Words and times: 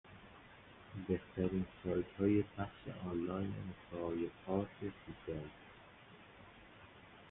بهترین 1.07 1.65
سایتهای 1.83 2.41
پخش 2.41 2.93
آنلاین 3.05 3.53
مسایقات 3.91 4.69
فوتبال 4.79 5.49